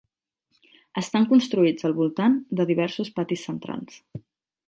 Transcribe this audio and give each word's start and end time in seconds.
Estan 1.01 1.27
construïts 1.33 1.85
al 1.89 1.93
voltant 1.99 2.39
de 2.61 2.67
diversos 2.71 3.13
patis 3.19 3.47
centrals. 3.51 4.01